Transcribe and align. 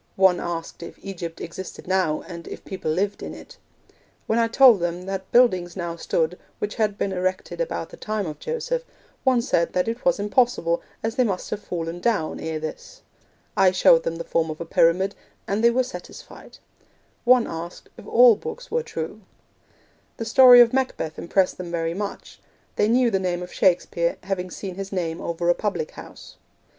One 0.15 0.39
asked 0.39 0.81
if 0.81 0.97
Egypt 1.05 1.39
existed 1.39 1.85
now, 1.87 2.23
and 2.27 2.47
if 2.47 2.65
people 2.65 2.89
lived 2.89 3.21
in 3.21 3.35
it. 3.35 3.57
When 4.25 4.39
I 4.39 4.47
told 4.47 4.79
them 4.79 5.03
that 5.05 5.31
buildings 5.31 5.75
now 5.75 5.95
stood 5.95 6.39
which 6.57 6.73
had 6.73 6.97
been 6.97 7.11
erected 7.11 7.61
about 7.61 7.89
the 7.89 7.97
time 7.97 8.25
of 8.25 8.39
Joseph, 8.39 8.83
one 9.23 9.43
said 9.43 9.73
that 9.73 9.87
it 9.87 10.03
was 10.03 10.17
impossible, 10.19 10.81
as 11.03 11.13
they 11.17 11.23
must 11.23 11.51
have 11.51 11.61
fallen 11.61 11.99
down 11.99 12.39
ere 12.39 12.59
this. 12.59 13.03
I 13.55 13.69
showed 13.69 14.01
them 14.01 14.15
the 14.15 14.23
form 14.23 14.49
of 14.49 14.59
a 14.59 14.65
pyramid, 14.65 15.13
and 15.47 15.63
they 15.63 15.69
were 15.69 15.83
satisfied. 15.83 16.57
One 17.23 17.45
asked 17.45 17.89
if 17.95 18.07
all 18.07 18.35
books 18.35 18.71
were 18.71 18.81
true. 18.81 19.21
The 20.17 20.25
story 20.25 20.61
of 20.61 20.73
Macbeth 20.73 21.19
impressed 21.19 21.59
them 21.59 21.69
very 21.69 21.93
much. 21.93 22.39
They 22.75 22.87
knew 22.87 23.11
the 23.11 23.19
name 23.19 23.43
of 23.43 23.53
Shakespeare, 23.53 24.17
having 24.23 24.49
seen 24.49 24.73
his 24.73 24.91
name 24.91 25.21
over 25.21 25.47
a 25.47 25.53
public 25.53 25.91
house. 25.91 26.37